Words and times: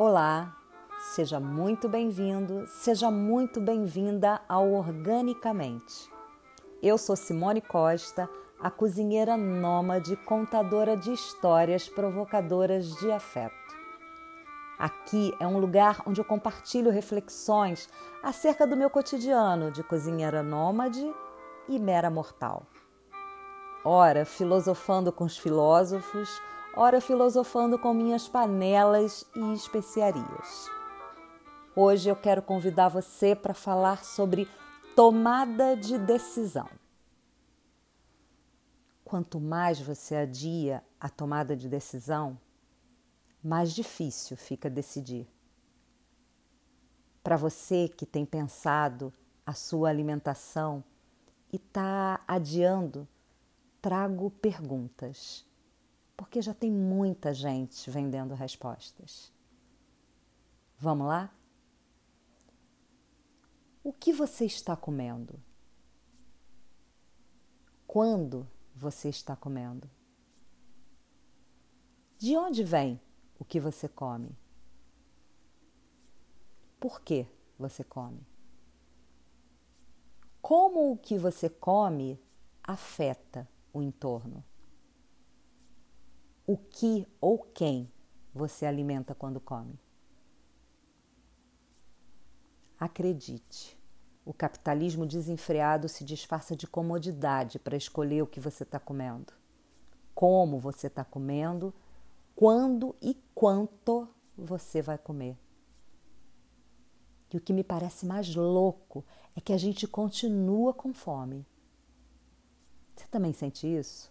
Olá, 0.00 0.56
seja 1.00 1.40
muito 1.40 1.88
bem-vindo, 1.88 2.64
seja 2.68 3.10
muito 3.10 3.60
bem-vinda 3.60 4.40
ao 4.48 4.70
Organicamente. 4.72 6.08
Eu 6.80 6.96
sou 6.96 7.16
Simone 7.16 7.60
Costa, 7.60 8.30
a 8.60 8.70
cozinheira 8.70 9.36
nômade, 9.36 10.14
contadora 10.18 10.96
de 10.96 11.12
histórias 11.12 11.88
provocadoras 11.88 12.94
de 13.00 13.10
afeto. 13.10 13.74
Aqui 14.78 15.34
é 15.40 15.46
um 15.48 15.58
lugar 15.58 16.00
onde 16.06 16.20
eu 16.20 16.24
compartilho 16.24 16.92
reflexões 16.92 17.88
acerca 18.22 18.68
do 18.68 18.76
meu 18.76 18.88
cotidiano 18.88 19.72
de 19.72 19.82
cozinheira 19.82 20.44
nômade 20.44 21.12
e 21.68 21.76
mera 21.76 22.08
mortal. 22.08 22.68
Ora, 23.84 24.24
filosofando 24.24 25.10
com 25.10 25.24
os 25.24 25.36
filósofos, 25.36 26.40
ora 26.80 27.00
filosofando 27.00 27.76
com 27.76 27.92
minhas 27.92 28.28
panelas 28.28 29.26
e 29.34 29.52
especiarias. 29.52 30.70
Hoje 31.74 32.08
eu 32.08 32.14
quero 32.14 32.40
convidar 32.40 32.88
você 32.88 33.34
para 33.34 33.52
falar 33.52 34.04
sobre 34.04 34.48
tomada 34.94 35.76
de 35.76 35.98
decisão. 35.98 36.68
Quanto 39.04 39.40
mais 39.40 39.80
você 39.80 40.14
adia 40.14 40.84
a 41.00 41.08
tomada 41.08 41.56
de 41.56 41.68
decisão, 41.68 42.38
mais 43.42 43.72
difícil 43.72 44.36
fica 44.36 44.70
decidir. 44.70 45.26
Para 47.24 47.36
você 47.36 47.88
que 47.88 48.06
tem 48.06 48.24
pensado 48.24 49.12
a 49.44 49.52
sua 49.52 49.88
alimentação 49.88 50.84
e 51.52 51.56
está 51.56 52.20
adiando, 52.28 53.08
trago 53.82 54.30
perguntas 54.30 55.47
porque 56.18 56.42
já 56.42 56.52
tem 56.52 56.68
muita 56.68 57.32
gente 57.32 57.88
vendendo 57.88 58.34
respostas. 58.34 59.32
Vamos 60.76 61.06
lá? 61.06 61.32
O 63.84 63.92
que 63.92 64.12
você 64.12 64.44
está 64.44 64.74
comendo? 64.74 65.40
Quando 67.86 68.48
você 68.74 69.08
está 69.08 69.36
comendo? 69.36 69.88
De 72.18 72.36
onde 72.36 72.64
vem 72.64 73.00
o 73.38 73.44
que 73.44 73.60
você 73.60 73.88
come? 73.88 74.36
Por 76.80 77.00
que 77.00 77.28
você 77.56 77.84
come? 77.84 78.26
Como 80.42 80.90
o 80.90 80.98
que 80.98 81.16
você 81.16 81.48
come 81.48 82.20
afeta 82.64 83.48
o 83.72 83.80
entorno? 83.80 84.44
O 86.48 86.56
que 86.56 87.06
ou 87.20 87.38
quem 87.38 87.92
você 88.34 88.64
alimenta 88.64 89.14
quando 89.14 89.38
come. 89.38 89.78
Acredite, 92.80 93.78
o 94.24 94.32
capitalismo 94.32 95.04
desenfreado 95.04 95.90
se 95.90 96.02
disfarça 96.02 96.56
de 96.56 96.66
comodidade 96.66 97.58
para 97.58 97.76
escolher 97.76 98.22
o 98.22 98.26
que 98.26 98.40
você 98.40 98.62
está 98.62 98.80
comendo, 98.80 99.34
como 100.14 100.58
você 100.58 100.86
está 100.86 101.04
comendo, 101.04 101.74
quando 102.34 102.96
e 103.02 103.14
quanto 103.34 104.08
você 104.34 104.80
vai 104.80 104.96
comer. 104.96 105.36
E 107.30 107.36
o 107.36 107.42
que 107.42 107.52
me 107.52 107.62
parece 107.62 108.06
mais 108.06 108.34
louco 108.34 109.04
é 109.36 109.40
que 109.42 109.52
a 109.52 109.58
gente 109.58 109.86
continua 109.86 110.72
com 110.72 110.94
fome. 110.94 111.44
Você 112.96 113.06
também 113.08 113.34
sente 113.34 113.66
isso? 113.66 114.10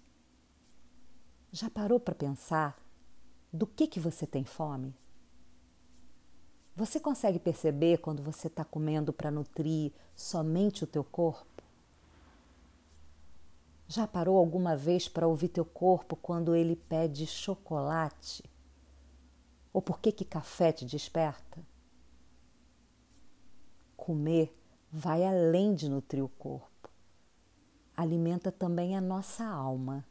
Já 1.60 1.72
parou 1.72 2.00
para 2.00 2.14
pensar 2.14 2.80
do 3.52 3.66
que, 3.66 3.88
que 3.88 4.00
você 4.00 4.28
tem 4.28 4.46
fome? 4.46 4.94
Você 6.76 7.00
consegue 7.00 7.40
perceber 7.40 7.98
quando 7.98 8.22
você 8.22 8.46
está 8.46 8.64
comendo 8.64 9.12
para 9.12 9.32
nutrir 9.32 9.92
somente 10.16 10.84
o 10.84 10.88
teu 10.88 11.04
corpo? 11.04 11.64
Já 13.88 14.06
parou 14.06 14.38
alguma 14.38 14.78
vez 14.78 15.10
para 15.10 15.28
ouvir 15.28 15.48
teu 15.48 15.66
corpo 15.66 16.16
quando 16.16 16.54
ele 16.54 16.76
pede 16.76 17.26
chocolate? 17.26 18.44
Ou 19.74 19.82
por 19.82 20.00
que 20.00 20.12
que 20.12 20.24
café 20.24 20.72
te 20.72 20.86
desperta? 20.86 21.60
Comer 23.96 24.54
vai 24.92 25.26
além 25.26 25.74
de 25.74 25.90
nutrir 25.90 26.24
o 26.24 26.30
corpo. 26.30 26.88
Alimenta 27.96 28.52
também 28.52 28.96
a 28.96 29.02
nossa 29.02 29.44
alma 29.44 30.06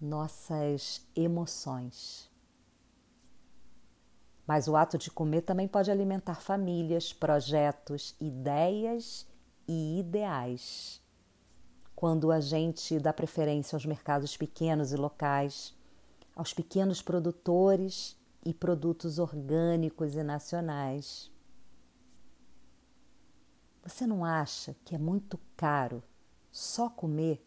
nossas 0.00 1.06
emoções. 1.14 2.30
Mas 4.46 4.68
o 4.68 4.76
ato 4.76 4.96
de 4.96 5.10
comer 5.10 5.42
também 5.42 5.66
pode 5.66 5.90
alimentar 5.90 6.40
famílias, 6.40 7.12
projetos, 7.12 8.14
ideias 8.20 9.26
e 9.66 9.98
ideais. 9.98 11.02
Quando 11.94 12.30
a 12.30 12.40
gente 12.40 12.98
dá 13.00 13.12
preferência 13.12 13.74
aos 13.74 13.86
mercados 13.86 14.36
pequenos 14.36 14.92
e 14.92 14.96
locais, 14.96 15.74
aos 16.34 16.52
pequenos 16.52 17.00
produtores 17.00 18.16
e 18.44 18.52
produtos 18.52 19.18
orgânicos 19.18 20.14
e 20.14 20.22
nacionais. 20.22 21.32
Você 23.82 24.06
não 24.06 24.24
acha 24.24 24.76
que 24.84 24.94
é 24.94 24.98
muito 24.98 25.40
caro 25.56 26.02
só 26.52 26.90
comer 26.90 27.44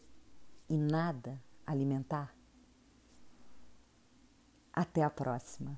e 0.67 0.77
nada 0.77 1.41
alimentar? 1.65 2.38
Até 4.79 5.03
a 5.03 5.09
próxima! 5.09 5.77